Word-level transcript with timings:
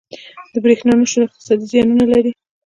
•د 0.53 0.55
برېښنا 0.63 0.93
نه 0.99 1.05
شتون 1.09 1.23
اقتصادي 1.25 1.65
زیانونه 1.71 2.05
لري. 2.13 2.31